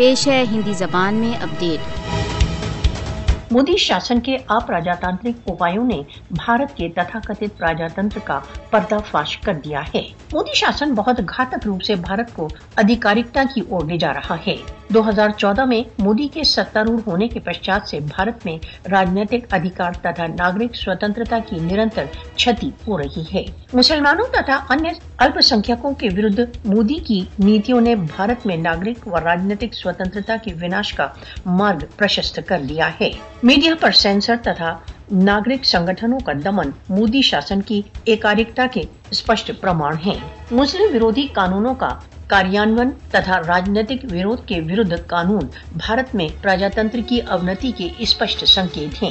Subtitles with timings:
[0.00, 1.80] پیش ہے ہندی زبان میں اپڈیٹ۔
[3.52, 8.40] مودی شاسن کے اپراجاتانترک اپایوں نے بھارت کے تتھا کتھت پراجاتنتر کا
[8.70, 10.02] پردہ فاش کر دیا ہے۔
[10.32, 14.56] مودی شاسن بہت گھاتک روپ سے بھارت کو ادھیکارکتا کی اور لے جا رہا ہے۔
[14.94, 18.58] دو ہزار چودہ میں مودی کے ستاروڑ ہونے کے پشچات سے بھارت میں
[18.90, 22.04] راجنیتک ادھیکار تتھا ناگرک سوتنترتا کی نرنتر
[22.36, 27.94] چھتی ہو رہی ہے۔ مسلمانوں تتھا انیہ الپ سنکھیکوں کے ورد مودی کی نیتیوں نے
[27.94, 31.06] بھارت میں ناگرک و راجنیتک سوتنترتا کے وناش کا
[31.46, 33.10] مارگ پرشست کر لیا ہے۔
[33.42, 34.78] میڈیا پر سینسر تتھا
[35.12, 38.80] ناگرک سنگھنوں کا دمن مودی شاسن کی ایکارکتا کے
[39.10, 40.18] اسپشٹ پرمان ہیں۔
[40.50, 41.88] مسلم ورودھی قانونوں کا
[42.30, 45.42] کاریانون تتھا راجنیتک ورود کے ورد قانون
[45.76, 49.10] بھارت میں پراجاتنتر کی اونتی کے اسپشٹ سنکیت ہیں۔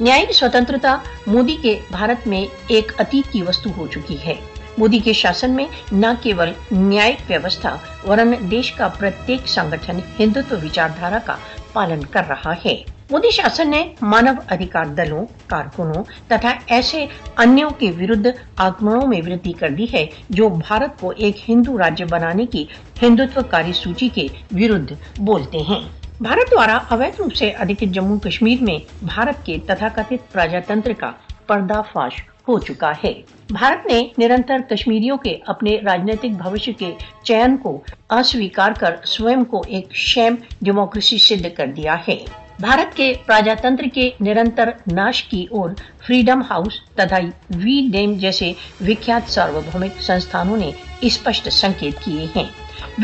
[0.00, 4.34] نیائک سوتنترتا مودی کے بھارت میں ایک اتیت کی وستو ہو چکی ہے۔
[4.78, 7.76] مودی کے شاسن میں نہ کیول نیائک ویوستھا
[8.08, 11.36] ورن دیش کا پرتیک سنگھن ہندوتو وچاردھارا کا
[11.72, 17.06] پالن کر رہا ہے۔ مودی شاسن نے مانو ادھیکار دلوں، کارکنوں تتھا ایسے
[17.36, 22.06] انیوں کے ورد آکرمنوں میں ودی کر دی ہے جو بھارت کو ایک ہندو راجیہ
[22.10, 22.64] بنانے کی
[23.02, 25.80] ہندوتو کاری سوچی کے ورد بولتے ہیں۔
[26.20, 31.10] بھارت دوارا اویدھ روپ سے ادھکت جموں کشمیر میں بھارت کے تتھا کتھت پراجاتنتر کا
[31.46, 32.12] پردہ فاش
[32.48, 33.12] ہو چکا ہے۔
[33.50, 39.62] بھارت نے نرنتر کشمیریوں کے اپنے راجنیتک بھوشیہ کے چین کو اسویکار کر سوئم کو
[39.66, 45.70] ایک شیم ڈیموکریسی سدھ کر دیا ہے۔ بھارت کے پراجاتنتر کے نرنتر ناش کی اور
[46.06, 47.18] فریڈم ہاؤس تتھا
[47.50, 52.44] وی ڈیم جیسے وکھیات ساروبھومک سنستھانوں نے اسپشٹ سنکیت کیے ہیں۔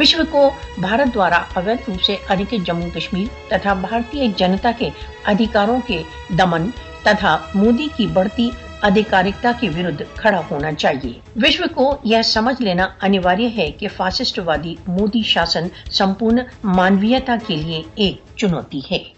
[0.00, 4.90] وشو کو بھارت دوارا اویدھ روپ سے ادھکت جموں کشمیر تتھا بھارتی جنتا کے
[5.24, 6.02] ادھیکاروں کے
[6.38, 6.70] دمن
[7.02, 8.50] تتھا مودی کی بڑھتی
[8.82, 14.38] ادھیکارکتا کے ورد کھڑا ہونا چاہیے۔ وشو کو یہ سمجھ لینا انواریہ ہے کہ فاسسٹ
[14.44, 19.13] وادی مودی شاسن سمپورن مانویتا کے لیے ایک چنوتی ہے۔